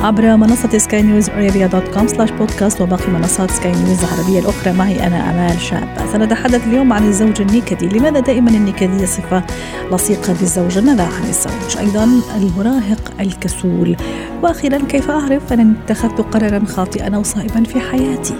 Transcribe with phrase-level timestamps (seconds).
[0.00, 4.72] عبر منصة سكاي نيوز عربيه dot com slash بودكاست وباقي منصات سكاي نيوز العربية الأخرى.
[4.72, 7.86] معي أنا أمال شابه سنتحدث اليوم عن الزوج النكدي.
[7.86, 9.44] لماذا دائما النكدية صفة
[9.92, 11.78] لصيقة بالزوج؟ ماذا عن الزوج.
[11.78, 12.04] أيضا
[12.36, 13.96] المراهق الكسول.
[14.42, 18.34] وأخيرا كيف أعرف أن اتخذت قرارا خاطئا أو صائبا في حياتي؟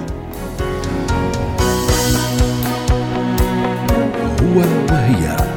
[4.43, 4.61] هو
[4.91, 5.54] وهي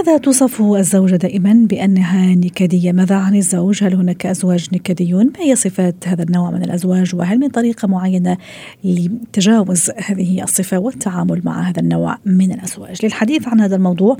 [0.00, 5.56] لماذا توصف الزوجة دائما بأنها نكدية؟ ماذا عن الزوج؟ هل هناك أزواج نكديون؟ ما هي
[5.56, 8.36] صفات هذا النوع من الأزواج؟ وهل من طريقة معينة
[8.84, 14.16] لتجاوز هذه الصفة والتعامل مع هذا النوع من الأزواج؟ للحديث عن هذا الموضوع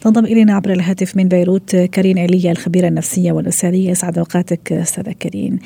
[0.00, 5.58] تنضم إلينا عبر الهاتف من بيروت كارين علية الخبيرة النفسية والأسرية يسعد أوقاتك أستاذة كارين.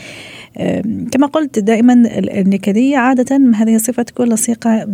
[1.12, 4.84] كما قلت دائما النكدية عادة هذه الصفة تكون لصيقة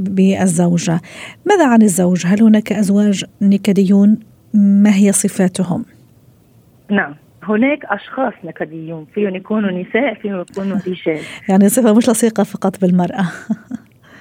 [0.00, 1.00] بالزوجة.
[1.46, 4.18] ماذا عن الزوج؟ هل هناك أزواج نكديون؟
[4.54, 5.84] ما هي صفاتهم؟
[6.90, 12.80] نعم هناك أشخاص نكديون فيهم يكونوا نساء فيهم يكونوا رجال يعني صفة مش لصيقة فقط
[12.80, 13.26] بالمرأة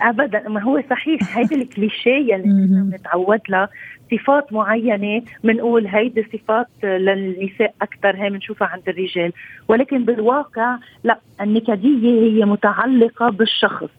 [0.02, 0.50] ابدا.
[0.50, 3.70] ما هو صحيح هيدي الكليشيه اللي نحن بنتعود لها.
[4.12, 9.34] صفات معينة بنقول هيدي صفات للنساء أكثر هي بنشوفها عند الرجال.
[9.68, 13.90] ولكن بالواقع لا النكدية هي متعلقة بالشخص.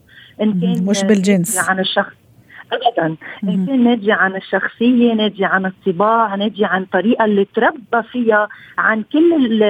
[0.41, 1.69] إن كان مش بالجنس.
[1.69, 2.15] عن الشخص.
[2.73, 3.17] ابدا.
[3.45, 9.03] إن كان ناتجة عن الشخصية ناتجة عن الطباع ناتجة عن الطريقة اللي تربى فيها عن
[9.13, 9.63] كل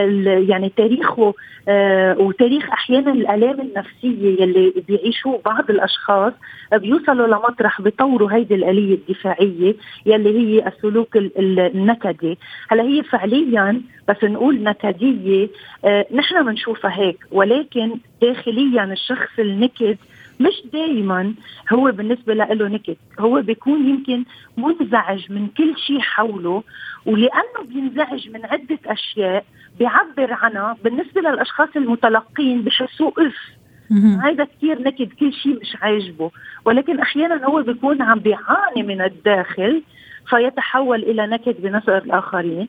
[0.49, 1.35] يعني تاريخه
[1.69, 6.33] آه وتاريخ أحيانا الآلام النفسية يلي بيعيشوه بعض الأشخاص
[6.73, 9.75] بيوصلوا لمطرح بيطوروا هيدي الآلية الدفاعية
[10.07, 12.39] يلي هي السلوك النكدي.
[12.71, 15.49] هلأ هي فعليا بس نقول نكدية
[15.85, 17.91] آه نحن بنشوفها هيك ولكن
[18.23, 19.97] داخليا الشخص النكد
[20.41, 21.35] مش دائما
[21.73, 24.25] هو بالنسبة له نكد هو بيكون يمكن
[24.57, 26.63] منزعج من كل شيء حوله
[27.07, 29.45] ولأنه بينزعج من عدة أشياء
[29.79, 33.37] بيعبر عنها بالنسبة للأشخاص المتلقين بحسوه إف.
[34.25, 36.31] هذا كثير نكد كل شيء مش عاجبه.
[36.65, 39.83] ولكن أحيانا هو بيكون عم بيعاني من الداخل
[40.31, 42.69] فيتحول إلى نكد بنظر الآخرين.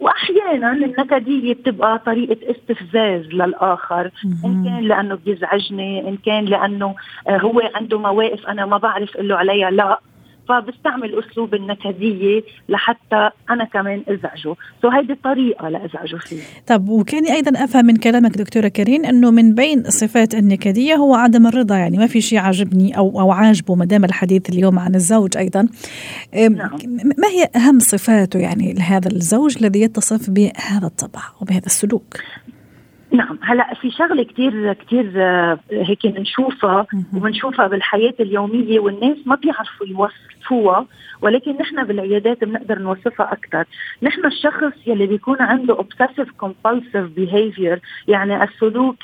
[0.00, 4.10] وأحيانا النكديه بتبقى طريقة استفزاز للآخر
[4.44, 6.94] إن كان لأنه بيزعجني إن كان لأنه
[7.28, 10.00] هو عنده مواقف أنا ما بعرف أقول له عليها لا.
[10.48, 16.44] فبستعمل أسلوب النكدية لحتى أنا كمان أزعجه، سو هيدي الطريقة لأزعجه فيها.
[16.66, 21.46] طب وكاني أيضا أفهم من كلامك دكتورة كريم إنه من بين صفات النكدية هو عدم
[21.46, 25.36] الرضا يعني ما في شيء عاجبني أو أو عاجبه ما دام الحديث اليوم عن الزوج
[25.36, 25.68] أيضا.
[26.34, 26.78] نعم.
[27.18, 32.16] ما هي أهم صفاته يعني لهذا الزوج الذي يتصف بهذا الطبع وبهذا السلوك؟
[33.12, 33.38] نعم.
[33.42, 35.10] هلا في شغلة كثير كثير
[35.70, 36.86] هيك بنشوفها
[37.16, 40.86] وبنشوفها بالحياة اليومية والناس ما بيعرفوا يوصفوها
[41.22, 43.64] ولكن نحن بالعيادات بنقدر نوصفها أكثر،
[44.02, 48.96] نحن الشخص يلي بيكون عنده obsessive compulsive behavior يعني السلوك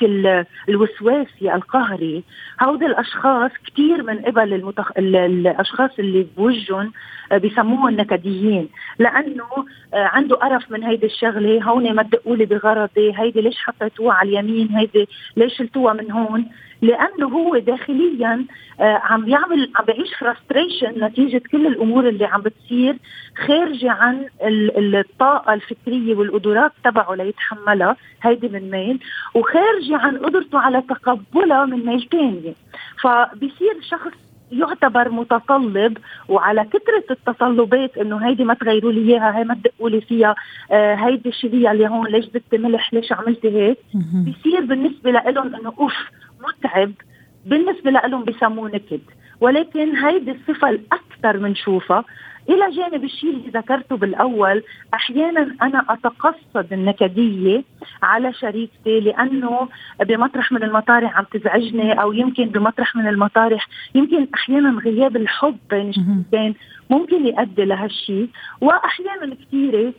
[0.69, 2.23] الوسواسي القهري،
[2.63, 4.91] هودي الأشخاص كثير من قبل المتخ...
[4.97, 6.91] الأشخاص اللي بوجهن
[7.31, 11.63] بيسموهم نكديين لأنه عنده قرف من هيدي الشغلة.
[11.63, 13.13] هون ما تدقوا لي بغرضي.
[13.15, 16.45] هيدي ليش حطيتوها على اليمين؟ هيدي ليش شلتوها من هون؟
[16.81, 18.45] لأنه هو داخليا
[18.79, 22.97] عم يعمل عم بيعيش frustration نتيجة كل الأمور اللي عم بتصير
[23.47, 27.95] خارجه عن الطاقة الفكرية والقدرات تبعه ليتحملها.
[28.21, 28.99] هيدي من ميل
[29.35, 32.53] وخارجه عن قدرته على تقبلها من ميل ثانية
[33.01, 34.11] فبصير شخص
[34.51, 35.97] يعتبر متطلب
[36.29, 40.35] وعلى كثرة التطلبات إنه هيدي ما تغيروا لي إياها هي ما تدقوا لي فيها
[40.71, 43.77] آه هيدي شيليها اللي هون ليش زدت ملح ليش عملتي هيك؟
[44.27, 45.93] بصير بالنسبة لهم إنه أوف
[46.41, 46.91] متعب
[47.45, 49.01] بالنسبة لهم بسموه نكد.
[49.41, 52.03] ولكن هيدي الصفة الأكثر بنشوفها
[52.49, 57.63] إلى جانب الشيء اللي ذكرته بالأول أحيانا أنا أتقصد النكدية
[58.03, 59.67] على شريكتي لأنه
[59.99, 65.89] بمطرح من المطارح عم تزعجني أو يمكن بمطرح من المطارح يمكن أحيانا غياب الحب بين
[65.89, 66.55] الشريكين
[66.89, 68.29] ممكن يؤدي لهالشيء.
[68.61, 69.93] واحيانا كثيرة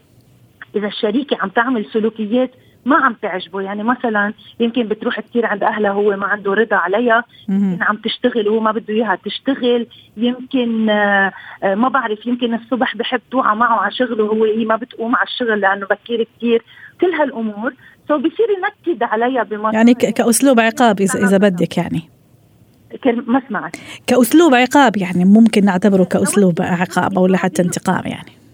[0.77, 2.51] إذا الشريكة عم تعمل سلوكيات
[2.87, 3.61] ما عم تعجبه.
[3.61, 8.49] يعني مثلا يمكن بتروح كثير عند أهلها هو ما عنده رضا عليها يمكن عم تشتغل
[8.49, 9.87] وهو ما بده إياها تشتغل.
[10.17, 15.17] يمكن آه، ما بعرف يمكن الصبح بحب توعى معه على شغله وهو هي ما بتقوم
[15.17, 16.63] على الشغل لأنه بكير كثير
[17.01, 17.75] كل هالأمور.
[18.09, 18.47] سو بصير
[18.87, 22.11] ينكد عليها بمصاري يعني كأسلوب عقاب اذا إذا بدك يعني.
[23.27, 28.46] ما سمعت كأسلوب عقاب يعني ممكن نعتبره كأسلوب عقاب أو لحتى انتقام يعني.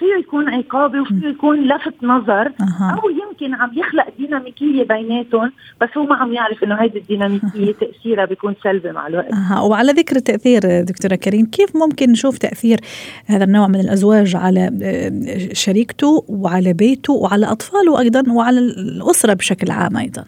[0.00, 2.98] فيه يكون عقابي وفيه يكون لفت نظر أه.
[3.02, 8.24] أو يمكن عم يخلق ديناميكية بيناتهم بس هو ما عم يعرف إنه هيدي الديناميكية تأثيرها
[8.24, 9.32] بيكون سلبي مع الوقت.
[9.32, 9.64] أه.
[9.64, 12.80] وعلى ذكر التاثير دكتورة كريم كيف ممكن نشوف تأثير
[13.26, 19.70] هذا النوع من الأزواج على آه، شريكته وعلى بيته وعلى أطفاله أيضا وعلى الأسرة بشكل
[19.70, 20.24] عام أيضا؟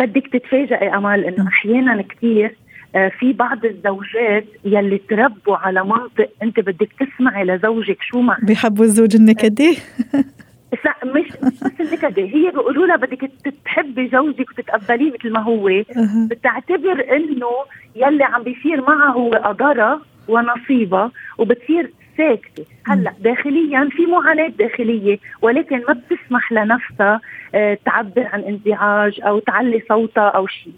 [0.00, 2.56] بدك تتفاجئي أمال إنه أحيانا كثير
[2.92, 8.46] في بعض الزوجات يلي تربوا على منطق انت بدك تسمعي لزوجك شو معنى.
[8.46, 9.78] بيحبوا الزوج النكدي؟
[10.84, 13.30] لا مش مش بس النكدة هي بيقولوا لها بدك
[13.64, 15.82] تحبي زوجك وتتقبليه مثل ما هو.
[16.26, 17.50] بتعتبر انه
[17.96, 22.64] يلي عم بيصير معها هو قدرها ونصيبها وبتصير ساكتة.
[22.86, 27.20] هلأ داخليا في معاناة داخلية ولكن ما بتسمح لنفسها
[27.54, 30.72] آه، تعبر عن انزعاج أو تعلي صوتها أو شيء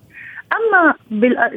[0.52, 0.94] أما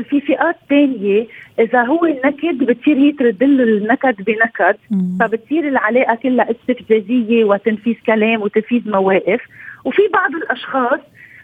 [0.09, 1.27] في فئات ثانية
[1.59, 4.75] إذا هو النكد بتصير هي ترد له النكد بنكد
[5.19, 9.41] فبتصير العلاقة كلها استفزازية وتنفيذ كلام وتنفيذ مواقف.
[9.85, 10.99] وفي بعض الأشخاص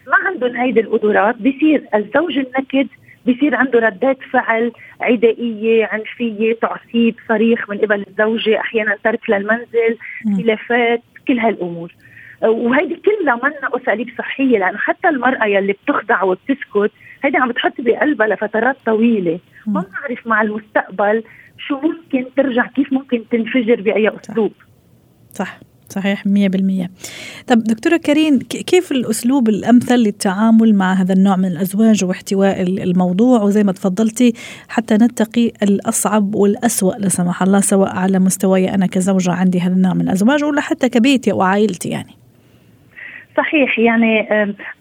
[0.06, 2.88] ما عندهم هيدي القدرات بصير الزوج النكد
[3.26, 9.96] بصير عنده ردات فعل عدائية عنفية تعصيب صريخ من قبل الزوجة أحيانا ترك للمنزل
[10.36, 11.92] خلافات كل هالأمور.
[12.42, 16.90] وهيدي كلها منا اساليب صحية لأنه حتى المرأة يلي بتخضع وبتسكت
[17.22, 19.38] هيدي عم بتحط بقلبها لفترات طويلة.
[19.66, 21.22] ما بنعرف مع المستقبل
[21.58, 24.52] شو ممكن ترجع كيف ممكن تنفجر بأي أسلوب.
[25.32, 25.58] صح
[25.92, 26.88] صحيح 100%
[27.46, 33.64] طب دكتورة كريم كيف الأسلوب الأمثل للتعامل مع هذا النوع من الأزواج واحتواء الموضوع؟ وزي
[33.64, 34.32] ما تفضلتي
[34.68, 39.94] حتى نتقي الأصعب والأسوأ لا سمح الله سواء على مستواي أنا كزوجة عندي هذا النوع
[39.94, 42.21] من الأزواج ولا حتى كبيتي وعائلتي يعني.
[43.36, 44.28] صحيح يعني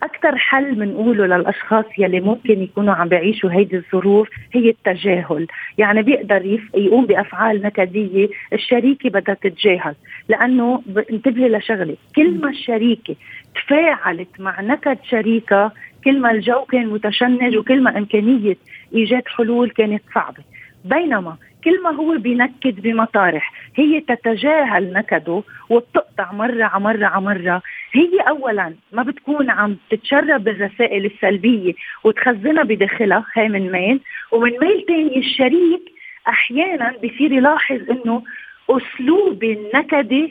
[0.03, 5.47] أكثر حل بنقوله للأشخاص يلي ممكن يكونوا عم بيعيشوا هيدي الظروف هي التجاهل.
[5.77, 9.95] يعني بيقدر يقوم بأفعال نكدية الشريكة بدها تتجاهل
[10.29, 10.81] لأنه
[11.11, 13.15] انتبهي لشغلة كل ما الشريكة
[13.55, 15.71] تفاعلت مع نكد شريكها
[16.03, 18.57] كل ما الجو كان متشنج وكل ما إمكانية
[18.93, 20.43] إيجاد حلول كانت صعبة.
[20.85, 27.61] بينما كل ما هو بينكد بمطارح هي تتجاهل نكده وبتقطع مرة على مرة على مرة.
[27.91, 31.73] هي أولا ما بتكون عم تتشرب الرسائل السلبية
[32.03, 33.99] وتخزنها بداخلها هاي من ميل.
[34.31, 35.81] ومن ميل تاني الشريك
[36.27, 38.23] أحيانا بصير يلاحظ إنه
[38.69, 40.29] أسلوب النكدة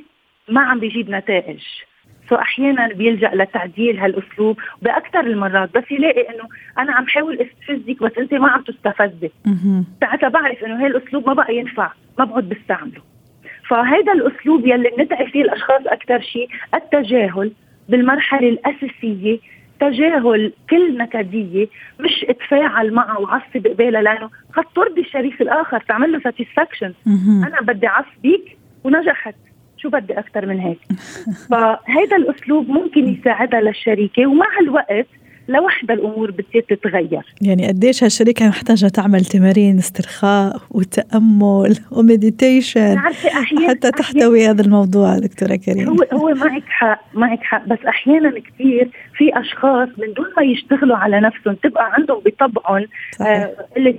[0.49, 1.63] ما عم بيجيب نتائج.
[2.31, 5.71] so أحيانا بيلجأ لتعديل هالأسلوب بأكثر المرات.
[5.79, 6.45] بس يلاقي إنه
[6.79, 9.31] أنا عم حاول استفزك بس أنت ما عم تستفزي.
[10.01, 13.03] ساعتها بعرف إنه هي الاسلوب ما بقى ينفع ما بقعد بستعمله.
[13.69, 17.53] فهذا الأسلوب يلي بندعي فيه الأشخاص أكثر شيء التجاهل
[17.89, 19.39] بالمرحلة الأساسية.
[19.81, 21.67] تجاهل كل نكدية
[22.01, 26.93] مش اتفاعل معها وعصب قبالها لأنه قد ترضي الشريك الآخر تعمل له ساتسفاكشن
[27.45, 29.35] أنا بدي اعصبك ونجحت.
[29.83, 30.79] شو بدي أكثر من هيك.
[31.51, 35.07] فهذا الأسلوب ممكن يساعدها للشريكة ومع الوقت
[35.51, 37.23] لوحدها الأمور بتصير تتغير.
[37.43, 42.99] يعني قديش هالشركه محتاجة تعمل تمارين استرخاء وتأمل ومديتيشن
[43.69, 45.89] حتى تحتوي هذا الموضوع دكتورة كريم.
[45.89, 47.67] هو هو معك حق معك حق.
[47.67, 52.87] بس أحيانا كثير في أشخاص من دون ما يشتغلوا على نفسهم تبقى عندهم بطبعهم
[53.21, 53.55] آه، آه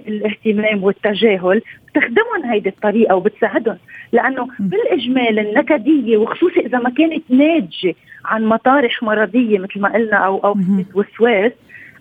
[0.07, 3.77] الاهتمام والتجاهل بتخدمهم هيدي الطريقة وبتساعدهم.
[4.11, 10.37] لأنه بالإجمال النكدية وخصوصي إذا ما كانت ناتجة عن مطارح مرضية مثل ما قلنا أو
[10.37, 10.57] أو
[10.93, 11.40] وسواس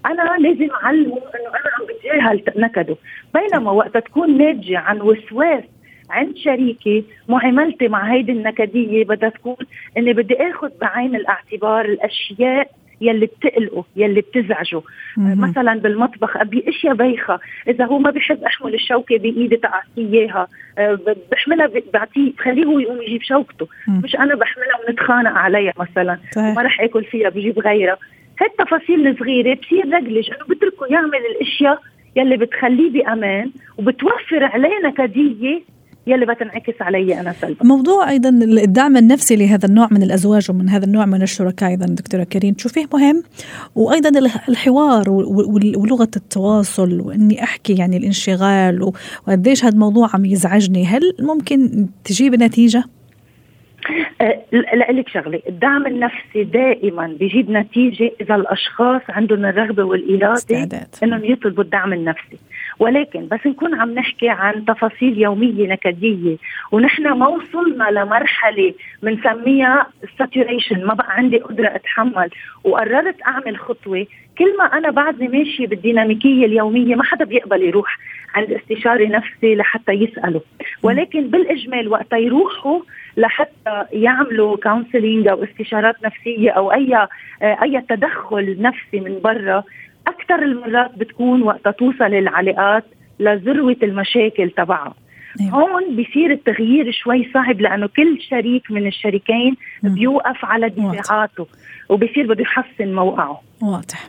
[0.07, 2.97] أنا لازم أعلمه إنه أنا عم بتجاهل نكده
[3.35, 5.65] بينما وقت تكون ناتجة عن وسواس
[6.11, 9.57] عند شريكي معاملتي مع هيدي النكدية بدها تكون
[9.99, 12.71] إني بدي آخذ بعين الاعتبار الأشياء
[13.01, 14.81] يلي بتقلقه يلي بتزعجه.
[15.17, 15.41] مم.
[15.41, 17.41] مثلا بالمطبخ أبي أشياء بايخة.
[17.69, 20.49] إذا هو ما بحب أحمل الشوكة بإيدي تعطيه إياها.
[20.79, 20.99] أه،
[21.33, 23.69] بحملها بعطيه بخليه هو يقوم يجيب شوكته.
[23.89, 24.01] مم.
[24.05, 26.19] مش أنا بحملها ونتخانق عليها مثلا.
[26.37, 27.99] ما رح آكل فيها بجيب غيرها.
[28.41, 31.79] هاي التفاصيل الصغيرة بصير رجلج انه بتركه يعمل الأشياء
[32.17, 35.61] يلي بتخليه بأمان وبتوفر عليه نكديه
[36.07, 37.67] يلي بتنعكس علي أنا سلبا.
[37.67, 42.25] موضوع أيضا الدعم النفسي لهذا النوع من الأزواج ومن هذا النوع من الشركاء أيضا دكتورة
[42.25, 43.23] كريم تشوفيه مهم؟
[43.75, 44.09] وأيضا
[44.49, 45.11] الحوار
[45.77, 48.93] ولغة التواصل وإني أحكي يعني الانشغال
[49.29, 50.87] وقديش هذا الموضوع عم يزعجني.
[50.87, 52.85] هل ممكن تجيب نتيجة؟
[54.91, 55.43] لك شغلة.
[55.49, 60.69] الدعم النفسي دائما بيجيب نتيجة إذا الأشخاص عندهم الرغبة والإرادة
[61.03, 62.39] إنهم يطلبوا الدعم النفسي.
[62.79, 66.37] ولكن بس نكون عم نحكي عن تفاصيل يومية نكدية
[66.73, 69.87] ونحن ما وصلنا لمرحلة بنسميها
[70.19, 72.31] ساتوريشن ما بقى عندي قدرة أتحمل.
[72.65, 74.07] وقررت أعمل خطوة
[74.41, 77.99] كل ما أنا بعدني ماشيه بالديناميكية اليومية ما حدا بيقبل يروح
[78.35, 80.41] عند استشاري نفسي لحتى يسأله.
[80.83, 82.81] ولكن بالإجمال وقت يروحوا
[83.17, 87.07] لحتى يعملوا كونسلينج أو استشارات نفسية أو أي
[87.43, 89.65] أي تدخل نفسي من برا
[90.07, 92.85] أكثر المرات بتكون وقت توصل العلاقات
[93.21, 94.95] لذروة المشاكل تبعها.
[95.41, 95.53] أيوة.
[95.53, 101.47] هون بصير التغيير شوي صعب لأنه كل شريك من الشريكين بيوقف على دفاعاته
[101.89, 103.43] وبصير بده يحسن موقعه.
[103.63, 104.09] واضح.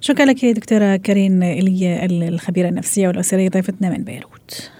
[0.00, 4.72] شكرا لك دكتورة كريم ايليا الخبيرة النفسية والأسرية ضيفتنا من بيروت.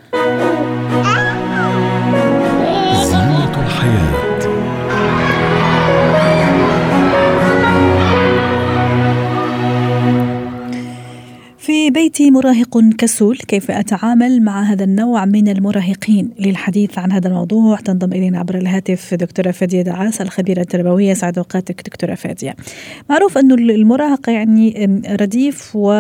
[11.63, 17.77] في بيتي مراهق كسول كيف أتعامل مع هذا النوع من المراهقين؟ للحديث عن هذا الموضوع
[17.77, 21.15] تنضم إلينا عبر الهاتف دكتورة فادية دعاس الخبيرة التربوية.
[21.15, 22.57] سعد أوقاتك دكتورة فادية.
[23.11, 25.93] معروف أنه المراهقة يعني رديف و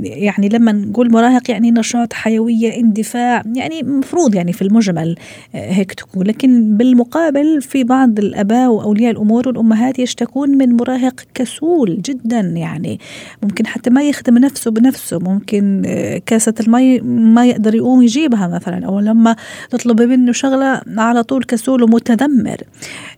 [0.00, 5.16] يعني لما نقول مراهق يعني نشاط حيوية اندفاع يعني مفروض يعني في المجمل
[5.54, 6.26] آه، هيك تكون.
[6.26, 13.00] لكن بالمقابل في بعض الآباء وأولياء الأمور والأمهات يشتكون من مراهق كسول جدا يعني.
[13.42, 15.18] ممكن حتى ما يخدم نفسه بنفسه.
[15.18, 19.36] ممكن آه، كاسة المي ما يقدر يقوم يجيبها مثلا أو لما
[19.70, 22.56] تطلب منه شغلة على طول كسول ومتذمر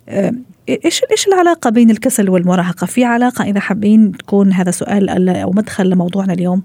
[0.09, 0.33] آه،
[0.69, 5.91] إيش إيش العلاقة بين الكسل والمراهقة؟ في علاقة إذا حابين تكون هذا سؤال أو مدخل
[5.91, 6.63] لموضوعنا اليوم؟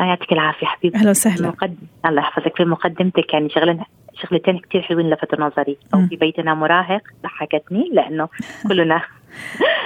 [0.00, 1.48] يعطيك العافية حبيبي أهلا وسهلا.
[1.48, 1.74] مقدم...
[2.06, 2.56] الله يحفظك.
[2.56, 3.80] في مقدمتك يعني شغلين
[4.22, 5.76] شغلتين كثير حلوين لفتوا نظري.
[5.94, 8.28] أو في بيتنا مراهق ضحكتني لأنه
[8.68, 9.02] كلنا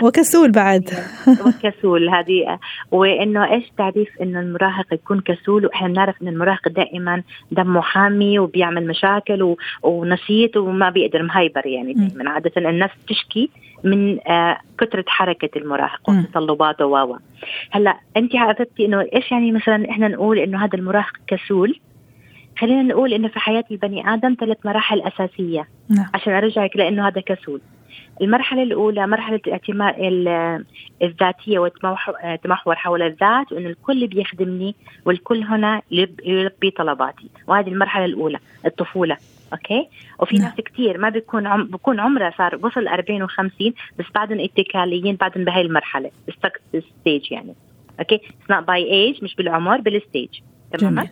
[0.02, 0.90] وكسول بعد.
[1.46, 2.58] وكسول هذه.
[2.90, 8.86] وإنه إيش تعريف إنه المراهق يكون كسول؟ وإحنا بنعرف إن المراهق دائما دمه حامي وبيعمل
[8.86, 9.56] مشاكل و...
[9.82, 12.30] ونشيط وما بيقدر مهايبر يعني دائما.
[12.30, 13.50] عادة الناس تشكي
[13.84, 17.16] من آه كثرة حركة المراهق وتطلباته و
[17.70, 21.80] هلأ أنت عرفتي إنه إيش يعني مثلا إحنا نقول إنه هذا المراهق كسول؟
[22.60, 25.68] خلينا نقول إنه في حياة البني آدم ثلاث مراحل أساسية.
[25.88, 26.06] نعم.
[26.14, 27.60] عشان أرجعك لإنه هذا كسول.
[28.22, 29.94] المرحلة الأولى مرحلة الاعتماد
[31.02, 34.74] الذاتية والتمحور حول الذات وأن الكل بيخدمني
[35.04, 37.30] والكل هنا يلبي طلباتي.
[37.46, 39.16] وهذه المرحلة الأولى الطفولة.
[39.52, 39.88] okay؟
[40.18, 40.44] وفي نعم.
[40.44, 45.44] ناس كثير ما بيكون عم بكون عمرها صار وصل 40 و50 بس بعدهم اتكاليين بعدهم
[45.44, 46.10] بهي المرحلة.
[46.74, 47.54] ال stage يعني.
[48.00, 50.28] okay؟ it's not by age مش بالعمر بال stage
[50.72, 51.08] تماما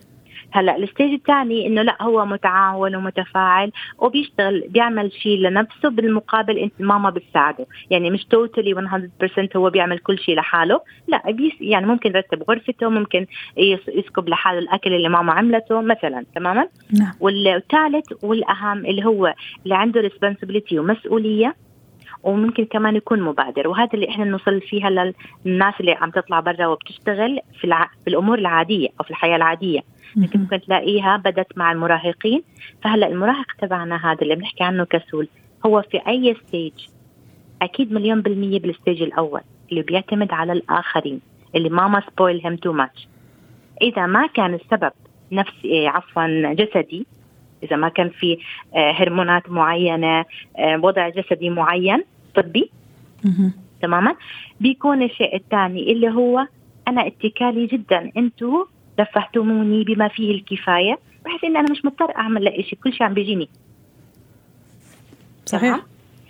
[0.51, 6.73] هلا ال stage الثاني إنه لا هو متعاون ومتفاعل وبيشتغل بيعمل شيء لنفسه بالمقابل انت
[6.81, 12.11] ماما بتساعده يعني مش totally 100% هو بيعمل كل شيء لحاله لا بيس يعني ممكن
[12.11, 13.27] يرتب غرفته ممكن
[13.89, 16.69] يسكب لحاله الأكل اللي ماما عملته مثلا تماما
[17.01, 17.13] نعم.
[17.21, 21.55] والثالث والأهم اللي هو اللي عنده responsibility ومسؤولية
[22.23, 23.69] وممكن كمان يكون مبادر.
[23.69, 27.91] وهذا اللي إحنا نوصل فيها للناس اللي عم تطلع برا وبتشتغل في, الع...
[28.05, 29.81] في الأمور العادية أو في الحياة العادية.
[30.17, 32.43] لكن ممكن تلاقيها بدت مع المراهقين.
[32.83, 35.29] فهلأ المراهق تبعنا هذا اللي بنحكي عنه كسول
[35.67, 36.73] هو في أي stage
[37.63, 41.21] أكيد مليون بالمية بال stage الأول اللي بيعتمد على الآخرين
[41.55, 43.09] اللي ماما spoil him too much
[43.83, 44.93] إذا ما كان السبب
[45.33, 47.07] نفسي عفوا جسدي
[47.63, 48.39] إذا ما كان في
[48.75, 50.25] آه، هرمونات معينة
[50.59, 52.71] آه، وضع جسدي معين طبي.
[53.83, 54.17] تماما؟
[54.61, 56.47] بيكون الشيء الثاني اللي هو
[56.89, 58.65] أنا اتكالي جدا أنتم
[59.01, 60.99] رفهتموني بما فيه الكفاية.
[61.25, 63.49] بحيث ان أنا مش مضطر أعمل لا شيء كل شيء عم بيجيني.
[65.47, 65.81] صحيح.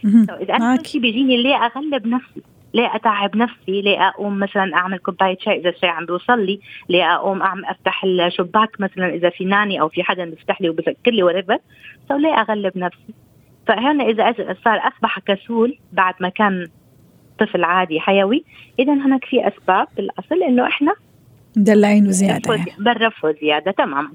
[0.04, 2.42] إذا أنا كل شيء بيجيني ليه أغلب نفسي؟
[2.75, 7.14] ليه أتعب نفسي ليه أقوم مثلا أعمل كوباية شاي إذا الشاي عم بيوصل لي ليه
[7.14, 11.22] أقوم أعمل أفتح الشباك مثلا إذا في ناني أو في حدا بيفتح لي وبسكر لي
[11.22, 11.58] وريفر
[12.08, 13.14] سو ليه أغلب نفسي.
[13.66, 14.34] فهنا إذا
[14.64, 16.66] صار أصبح كسول بعد ما كان
[17.38, 18.44] طفل عادي حيوي
[18.78, 20.94] اذا هناك في أسباب بالأصل إنه إحنا
[21.56, 22.72] مدلعينه زياده يعني.
[22.78, 24.12] بنرفه زيادة تماما.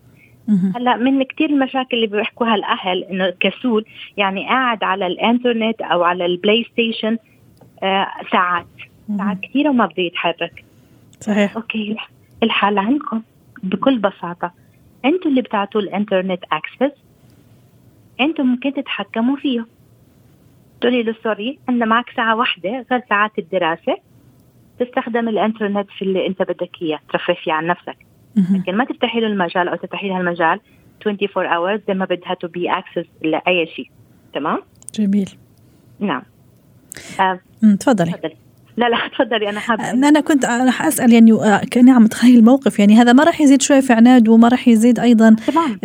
[0.76, 3.86] هلا من كثير المشاكل اللي بيحكوها الأهل إنه كسول
[4.18, 7.18] يعني قاعد على الإنترنت أو على البلاي ستيشن
[8.32, 8.66] ساعات.
[9.18, 10.66] ساعات كثيرة وما بده يتحرك.
[11.20, 11.56] صحيح.
[11.56, 11.96] okay
[12.44, 13.22] الحل عندكم
[13.64, 14.52] بكل بساطة.
[15.06, 16.98] أنتم اللي بتعطوا الإنترنت access
[18.22, 19.66] أنتم ممكن تتحكموا فيه.
[20.82, 23.98] تقولي له sorry عندنا معك ساعة واحدة غير ساعات الدراسة.
[24.80, 27.00] تستخدم الإنترنت في اللي أنت بدك إياه.
[27.10, 27.98] ترفه فيه عن نفسك.
[28.36, 30.60] لكن ما تفتحي له المجال أو تفتحي لها المجال
[31.08, 33.90] 24 hours زي ما بدها to be access لأي شيء.
[34.34, 34.62] تمام؟
[34.94, 35.30] جميل.
[36.00, 36.22] نعم.
[37.64, 38.14] آه تفضلي.
[38.78, 39.92] لا لا تفضلي أنا حابة.
[39.92, 43.62] أنا كنت راح أسأل يعني آه، كاني عم اتخيل الموقف يعني هذا ما راح يزيد
[43.62, 45.36] شوي في عناد وما راح يزيد أيضا.
[45.48, 45.80] تمام.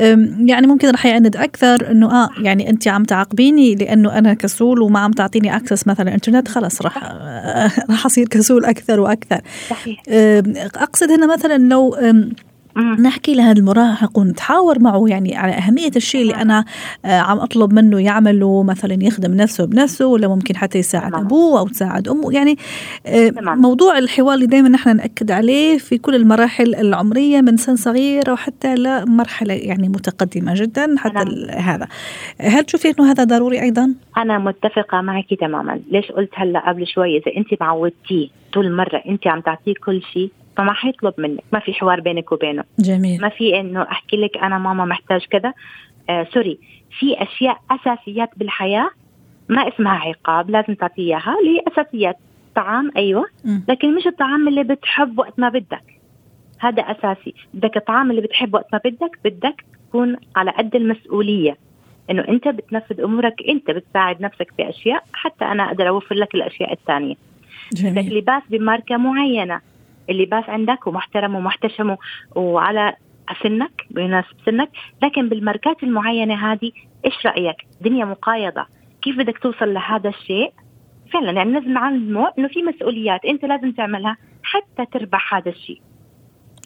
[0.48, 4.98] يعني ممكن راح يعند أكثر إنه آه يعني أنت عم تعاقبيني لأنه أنا كسول وما
[4.98, 9.40] عم تعطيني أكسس مثلا إنترنت خلص راح آه، راح أصير كسول أكثر وأكثر.
[9.70, 10.02] صحيح.
[10.76, 11.96] أقصد هنا مثلا لو
[12.78, 16.64] نحكي لهذا المراهق ونتحاور معه يعني على أهمية الشيء اللي أنا
[17.04, 21.24] آه، عم أطلب منه يعمله مثلا يخدم نفسه بنفسه ولا ممكن حتى يساعد تمام.
[21.24, 22.56] أبوه أو تساعد أمه يعني
[23.06, 23.58] آه، تمام.
[23.58, 28.74] موضوع الحوار اللي دائما نحن نأكد عليه في كل المراحل العمرية من سن صغيرة وحتى
[28.74, 31.88] لمرحلة يعني متقدمة جدا حتى هذا
[32.40, 37.16] هل تشوفي أنه هذا ضروري أيضا؟ أنا متفقة معك تماما ليش قلت هلأ قبل شوي
[37.16, 41.44] إذا أنت معودتيه طول مرة أنت عم تعطيه كل شيء فما حيطلب منك.
[41.52, 42.64] ما في حوار بينك وبينه.
[42.78, 43.20] جميل.
[43.20, 45.52] ما في إنه أحكي لك أنا ماما محتاج كذا.
[46.10, 46.58] آه سوري.
[46.98, 48.90] في أشياء أساسيات بالحياة
[49.48, 52.16] ما اسمها عقاب لازم تعطيه إياها اللي هي أساسيات
[52.54, 53.26] طعام أيوه.
[53.68, 55.84] لكن مش الطعام اللي بتحب وقت ما بدك.
[56.58, 57.34] هذا أساسي.
[57.54, 61.56] بدك الطعام اللي بتحب وقت ما بدك بدك تكون على قد المسؤولية.
[62.10, 66.72] إنه أنت بتنفذ أمورك أنت بتساعد نفسك في أشياء حتى أنا أقدر أوفر لك الأشياء
[66.72, 67.14] الثانية.
[67.72, 67.94] جميل.
[67.94, 69.60] بدك لباس بماركة معينة.
[70.10, 71.96] اللباس عندك ومحترم ومحتشم
[72.36, 72.94] وعلى
[73.42, 74.70] سنك بيناسب سنك.
[75.02, 76.72] لكن بالماركات المعينة هذه
[77.04, 78.66] إيش رأيك؟ دنيا مقايضة.
[79.02, 80.52] كيف بدك توصل لهذا الشيء؟
[81.12, 85.80] فعلا يعني لازم نعلمه إنه في مسؤوليات أنت لازم تعملها حتى تربح هذا الشيء.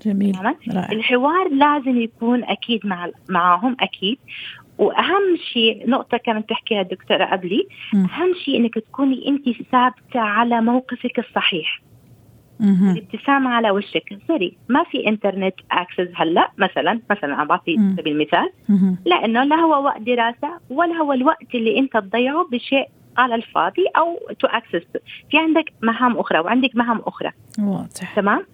[0.06, 0.34] جميل.
[0.44, 0.92] رائع.
[0.92, 4.18] الحوار لازم يكون أكيد مع معهم أكيد.
[4.78, 11.18] وأهم شيء نقطة كانت تحكيها الدكتورة قبلي أهم شيء إنك تكوني أنت ثابتة على موقفك
[11.18, 11.82] الصحيح.
[12.62, 14.18] الابتسامة على وشك.
[14.28, 18.50] sorry ما في انترنت access هلا مثلا مثلا عم بعطي سبيل المثال.
[19.06, 24.34] لأنه لا هو وقت دراسة ولا هو الوقت اللي أنت تضيعه بشيء على الفاضي أو
[24.40, 24.86] to access
[25.30, 27.30] في عندك مهام أخرى وعندك مهام أخرى.
[27.58, 28.16] واضح.
[28.16, 28.46] تمام؟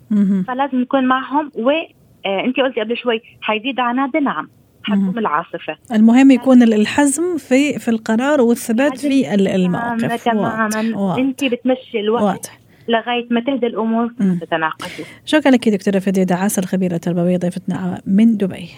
[0.46, 4.48] فلازم نكون معهم وانت آه قلتي قبل شوي حيزيد عناده نعم
[4.82, 5.76] حتقوم العاصفة.
[5.92, 10.24] المهم يكون الحزم في في القرار والثبات في الموقف.
[10.24, 11.18] تماما.
[11.18, 12.22] أنت بتمشي الوقت.
[12.22, 12.58] واضح.
[12.88, 18.68] لغاية ما تهدى الأمور تتناقشوا شكرا لك دكتورة فديدة عسل الخبيره التربويه ضيفتنا من دبي.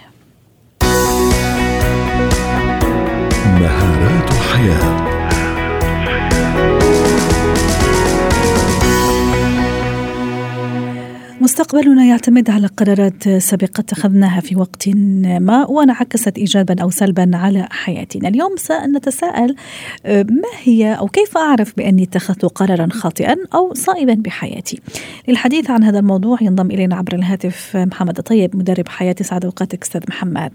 [11.60, 14.88] مستقبلنا يعتمد على قرارات سابقة اتخذناها في وقت
[15.40, 18.28] ما وانعكست إيجابا أو سلبا على حياتنا.
[18.28, 19.56] اليوم سنتساءل
[20.06, 24.80] آه، ما هي أو كيف أعرف بأني اتخذت قرارا خاطئا أو صائبا بحياتي؟
[25.28, 30.02] للحديث عن هذا الموضوع ينضم إلينا عبر الهاتف محمد الطيب مدرب حياتي سعد أوقاتك أستاذ
[30.08, 30.52] محمد.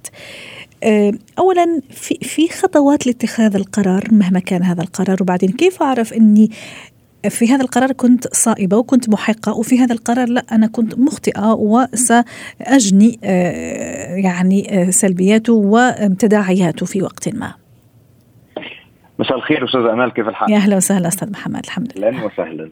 [0.83, 6.51] آه، اولا في في خطوات لاتخاذ القرار مهما كان هذا القرار وبعدين كيف أعرف إني
[7.29, 13.19] في هذا القرار كنت صائبة وكنت محقة وفي هذا القرار لا أنا كنت مخطئة وسأجني
[13.23, 17.53] آه، يعني آه، سلبياته وتداعياته في وقت ما.
[19.19, 22.07] مساء الخير أستاذ أمال كيف الحال؟ يا أهلا وسهلا أستاذ محمد الحمد لله.
[22.07, 22.69] أهلا وسهلا.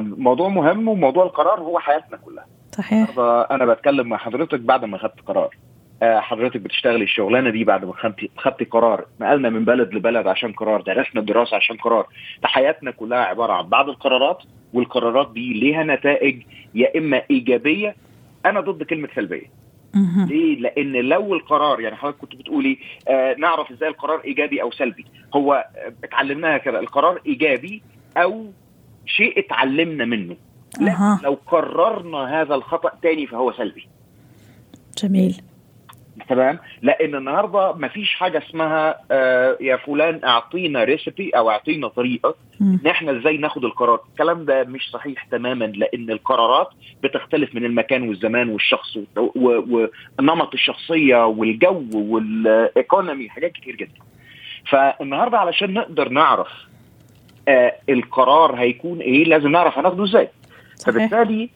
[0.00, 2.46] موضوع مهم وموضوع القرار هو حياتنا كلها.
[2.72, 3.18] صحيح.
[3.50, 5.44] أنا بتكلم مع حضرتك بعد ما أخذت قرار.
[5.44, 5.69] آه،
[6.02, 10.80] حضرتك بتشتغلي الشغلانة دي بعد ما خدتي خدتي قرار نقلنا من بلد لبلد عشان قرار
[10.80, 12.06] درسنا الدراسه عشان قرار.
[12.44, 16.42] حياتنا كلها عبارة عن بعض القرارات والقرارات دي ليها نتائج
[16.74, 17.96] يا إما إيجابية
[18.46, 19.60] أنا ضد كلمة سلبية.
[20.26, 25.04] ليه؟ لأن لو القرار يعني حضرتك كنت بتقولي آه نعرف إزاي القرار إيجابي أو سلبي.
[25.34, 27.82] هو آه، اتعلمناها كده القرار إيجابي
[28.16, 28.46] أو
[29.06, 30.36] شيء اتعلمنا منه.
[30.80, 33.88] لا لو قررنا هذا الخطأ تاني فهو سلبي.
[35.02, 35.42] جميل.
[36.28, 42.34] تمام؟ لأن النهارده ما فيش حاجة اسمها آه يا فلان أعطينا ريسبي أو أعطينا طريقة
[42.60, 44.00] إن إحنا إزاي ناخد القرار.
[44.12, 46.68] الكلام ده مش صحيح تماما لأن القرارات
[47.02, 48.98] بتختلف من المكان والزمان والشخص
[49.36, 53.98] ونمط الشخصية والجو وال economy حاجات كتير جدا.
[54.68, 56.48] فالنهاردة علشان نقدر نعرف
[57.48, 60.28] آه القرار هيكون إيه لازم نعرف هناخده إزاي.
[60.86, 61.50] فبالتالي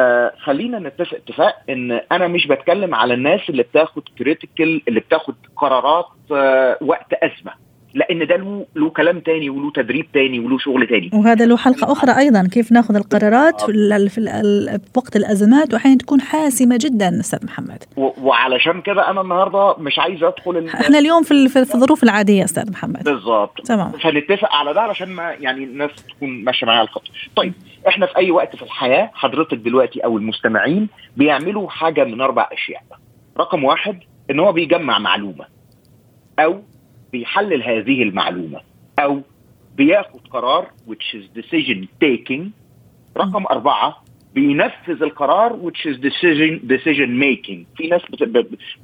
[0.00, 5.34] آه خلينا نتفق اتفاق إن أنا مش بتكلم على الناس اللي بتاخد critical اللي بتاخد
[5.56, 7.52] قرارات آه وقت أزمة.
[7.94, 11.10] لأن ده له له كلام تاني وله تدريب تاني وله شغل تاني.
[11.14, 14.20] وهذا له حلقة أخرى أيضا كيف نأخذ القرارات في, في,
[14.78, 17.84] في وقت الأزمات واحيانا تكون حاسمة جدا أستاذ محمد.
[17.96, 23.04] وعلشان كده أنا النهارده مش عايز أدخل إحنا اليوم في, في الظروف العادية أستاذ محمد.
[23.04, 23.60] بالظبط.
[23.66, 23.92] تمام.
[23.92, 27.02] فنتفق على ده علشان ما يعني الناس تكون ماشية معايا الخط.
[27.36, 27.52] طيب
[27.88, 32.82] إحنا في أي وقت في الحياة حضرتك دلوقتي أو المستمعين بيعملوا حاجة من أربع أشياء.
[33.38, 33.98] رقم واحد
[34.30, 35.44] إن هو بيجمع معلومة
[36.38, 36.62] أو
[37.12, 38.60] بيحلل هذه المعلومة
[38.98, 39.20] أو
[39.76, 42.40] بياخد قرار which is decision taking
[43.16, 47.76] رقم أربعة بينفذ القرار which is decision decision making.
[47.76, 48.02] في ناس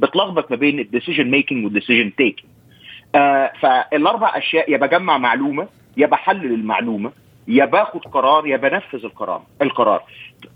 [0.00, 2.50] بتلخبط ما بين ال decision making وال decision taking
[3.14, 7.12] آه فالأربع أشياء يا بجمع معلومة يا بحلل المعلومة
[7.48, 10.02] يا باخد قرار يا بنفذ القرار القرار.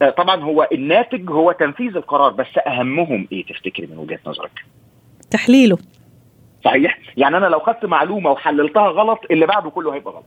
[0.02, 4.64] آه طبعا هو الناتج هو تنفيذ القرار بس أهمهم إيه؟ تفتكري من وجهة نظرك؟
[5.30, 5.78] تحليله.
[6.64, 10.24] صحيح؟ يعني أنا لو خدت معلومة وحللتها غلط اللي بعده كله هيبقى غلط.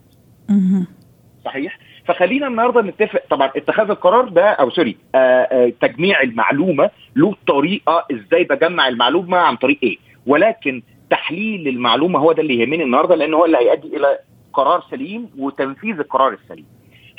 [1.45, 3.21] صحيح؟ فخلينا النهارده نتفق.
[3.29, 9.37] طبعا اتخاذ القرار ده أو سوري آه آه تجميع المعلومة له طريقة إزاي بجمع المعلومة
[9.37, 9.97] عن طريق إيه.
[10.27, 14.19] ولكن تحليل المعلومة هو ده اللي يهمني النهارده لأن هو اللي هيؤدي إلى
[14.53, 16.65] قرار سليم وتنفيذ القرار السليم.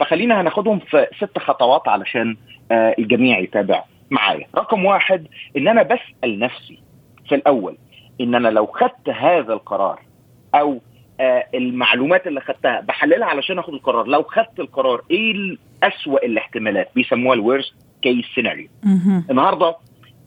[0.00, 2.36] فخلينا هناخدهم في ست خطوات علشان
[2.72, 4.46] آه الجميع يتابع معايا.
[4.56, 6.78] رقم واحد إن أنا بسأل نفسي
[7.28, 7.76] في الأول
[8.20, 10.00] ان أنا لو خدت هذا القرار
[10.54, 10.80] أو
[11.20, 14.06] آه المعلومات اللي خدتها بحللها علشان آخد القرار.
[14.06, 18.68] لو خدت القرار إيه الأسوأ الاحتمالات؟ بيسموها ال worst case scenario.
[19.30, 19.76] النهارده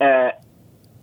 [0.01, 0.33] آه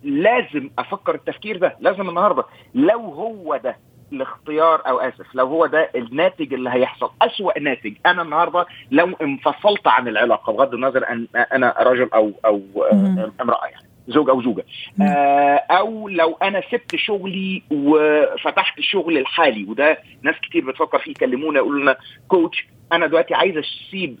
[0.03, 2.43] لازم أفكر التفكير ده لازم النهارده.
[2.75, 3.77] لو هو ده
[4.13, 7.93] الاختيار أو آسف لو هو ده الناتج اللي هيحصل أسوأ ناتج.
[8.05, 12.61] أنا النهارده لو انفصلت عن العلاقة بغض النظر أن أنا رجل أو أو.
[12.91, 13.87] آه امرأة يعني.
[14.07, 14.65] زوج أو زوجة.
[15.01, 21.59] آه أو لو أنا سبت شغلي وفتحت الشغل الحالي وده ناس كتير بتفكر فيه يكلمونا
[21.59, 24.17] يقولوا لنا كوتش أنا دلوقتي عايز أسيب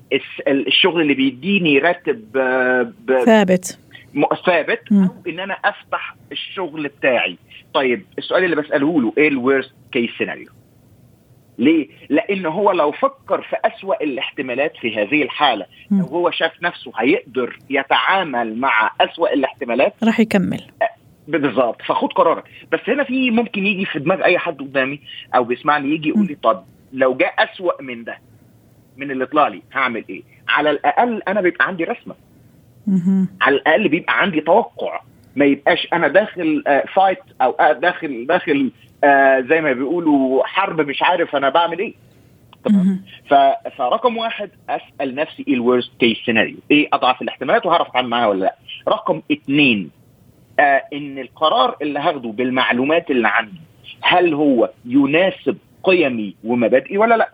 [0.47, 2.93] الشغل اللي بيديني راتب آه،
[3.25, 3.79] ثابت
[4.45, 4.91] ثابت.
[4.91, 7.37] أو إن أنا أفتح الشغل بتاعي
[7.73, 10.47] طيب السؤال اللي بسأله له إيه ال worst case scenario
[11.57, 15.99] ليه؟ لأن هو لو فكر في أسوأ الاحتمالات في هذه الحالة مم.
[15.99, 19.93] لو هو شاف نفسه هيقدر يتعامل مع أسوأ الاحتمالات.
[20.03, 20.61] راح يكمل.
[21.27, 22.43] بالظبط فخد قرارك.
[22.71, 24.99] بس هنا في ممكن يجي في دماغ أي حد قدامي
[25.35, 26.63] أو بيسمعني يجي يقول لي طب
[26.93, 28.17] لو جاء أسوأ من ده
[28.97, 32.15] من اللي طلع لي هعمل إيه؟ على الأقل أنا بيبقى عندي رسمة.
[32.87, 33.27] مهم.
[33.41, 35.01] على الأقل بيبقى عندي توقع.
[35.35, 38.71] ما يبقاش أنا داخل آه فايت أو آه داخل داخل
[39.03, 41.93] آه زي ما بيقولوا حرب مش عارف أنا بعمل إيه.
[42.65, 43.01] تمام؟
[43.77, 48.27] فرقم واحد أسأل نفسي إيه ال worst case scenario إيه أضعف الاحتمالات وهعرف أتعامل معاها
[48.27, 48.55] ولا لأ؟
[48.87, 49.89] رقم اتنين
[50.59, 53.61] آه إن القرار اللي هاخده بالمعلومات اللي عندي
[54.01, 57.29] هل هو يناسب قيمي ومبادئي ولا لأ.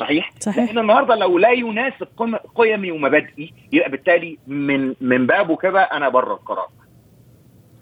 [0.00, 0.64] صحيح؟ صحيح.
[0.68, 2.08] لأن النهارده لو لا يناسب
[2.54, 6.68] قيمي ومبادئي يبقى بالتالي من من بابه كده أنا بره القرار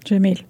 [0.07, 0.43] جميل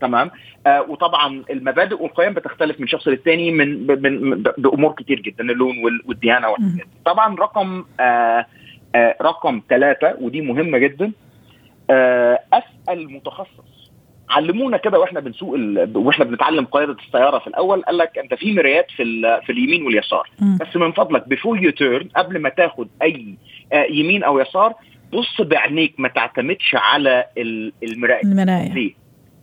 [0.00, 0.30] تمام
[0.66, 6.02] آه وطبعا المبادئ والقيم بتختلف من شخص للتاني من من بأمور كتير جدا اللون وال-
[6.06, 6.86] والديانة والحاجات.
[7.04, 8.46] طبعا رقم آه
[8.94, 11.12] آه رقم ثلاثة ودي مهمة جدا
[11.90, 13.71] آه أسأل متخصص
[14.36, 15.96] علمونا كده وإحنا بنسوق ال...
[15.96, 19.40] وإحنا بنتعلم قيادة السيارة في الأول قال لك أنت في مرايات في ال...
[19.46, 20.30] في اليمين واليسار.
[20.40, 20.58] مم.
[20.60, 23.34] بس من فضلك before you turn قبل ما تاخد أي
[23.72, 24.74] آه يمين أو يسار
[25.12, 28.22] بص بعينيك ما تعتمدش على ال- المراية.
[28.24, 28.74] المراية.
[28.74, 28.94] ليه؟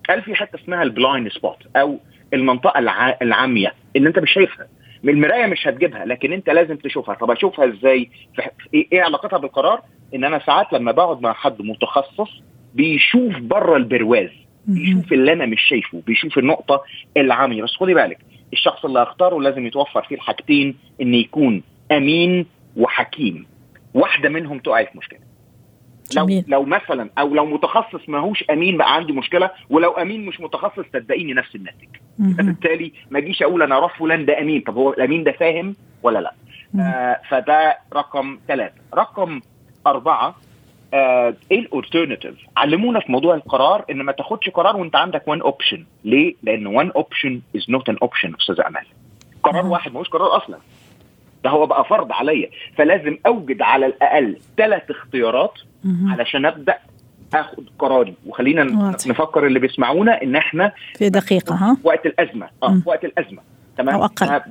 [0.09, 1.99] قال في حتة اسمها ال blind spot أو
[2.33, 3.17] المنطقة الع...
[3.21, 4.67] العامية اللي أنت مش شايفها.
[5.03, 7.15] من المراية مش هتجيبها لكن أنت لازم تشوفها.
[7.15, 8.41] طب أشوفها إزاي؟ في...
[8.73, 9.81] إيه إيه علاقتها بالقرار؟
[10.15, 12.29] إن أنا ساعات لما بقعد مع حد متخصص
[12.73, 14.29] بيشوف بره البرواز.
[14.73, 16.83] بيشوف اللي أنا مش شايفه بيشوف النقطة
[17.17, 18.17] العاميه بس خدي بالك
[18.53, 22.45] الشخص اللي هختاره لازم يتوفر فيه الحاجتين ان يكون أمين
[22.77, 23.45] وحكيم.
[23.93, 25.19] واحدة منهم تقع في مشكلة.
[26.15, 26.45] لو جميل.
[26.47, 31.33] لو مثلا أو لو متخصص ماهوش أمين بقى عندي مشكلة ولو أمين مش متخصص صدقيني
[31.33, 31.87] نفس الناتج.
[32.19, 32.33] مهم.
[32.35, 34.61] بالتالي ما أجيش أقول أنا أروح فلان ده أمين.
[34.61, 36.33] طب هو الأمين ده فاهم ولا لأ.
[36.79, 38.75] آه فده رقم ثلاثة.
[38.93, 39.41] رقم
[39.87, 40.35] أربعة
[40.93, 45.41] آه إيه ال alternative علمونا في موضوع القرار إن ما تاخدش قرار وأنت عندك one
[45.41, 48.81] option ليه لأن one option is not an option أستاذ أمل
[49.43, 49.65] قرار.
[49.65, 50.57] واحد ملوش قرار أصلا
[51.43, 55.53] ده هو بقى فرض عليا فلازم أوجد على الأقل ثلاث اختيارات.
[56.07, 56.77] علشان أبدأ
[57.33, 59.07] أخد قراري وخلينا واضح.
[59.07, 62.83] نفكر اللي بيسمعونا إن إحنا في دقيقة ها وقت الأزمة آه مم.
[62.85, 63.41] وقت الأزمة
[63.77, 64.29] تمام أو أقل.
[64.29, 64.43] آه.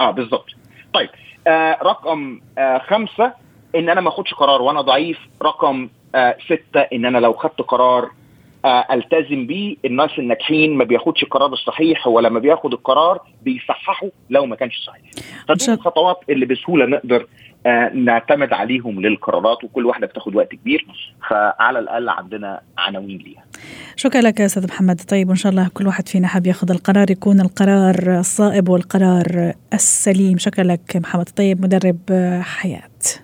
[0.00, 0.46] آه بالظبط
[0.94, 1.08] طيب
[1.46, 3.32] آه رقم آه خمسة
[3.74, 8.10] إن أنا ما أخدش قرار وأنا ضعيف رقم آه ستة إن أنا لو خدت قرار
[8.64, 14.46] آه ألتزم بيه الناس الناجحين ما بياخدش القرار الصحيح هو لما بياخد القرار بيصححه لو
[14.46, 15.02] ما كانش صحيح.
[15.58, 17.26] شاء- الخطوات اللي بسهولة نقدر
[17.66, 20.86] آه نعتمد عليهم للقرارات وكل واحدة بتاخد وقت كبير
[21.30, 23.44] فعلى الأقل عندنا عناوين ليها.
[23.96, 25.00] شكرا لك يا أستاذ محمد.
[25.10, 30.38] طيب وإن شاء الله كل واحد فينا حاب ياخذ القرار يكون القرار الصائب والقرار السليم.
[30.38, 31.28] شكرا لك محمد.
[31.36, 31.98] طيب مدرب
[32.42, 33.23] حياة.